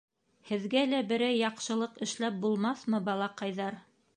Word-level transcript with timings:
Һеҙгә 0.51 0.81
лә 0.93 1.01
берәй 1.11 1.35
яҡшылыҡ 1.41 2.01
эшләп 2.07 2.41
булмаҫмы, 2.47 3.03
балаҡайҙар? 3.11 3.79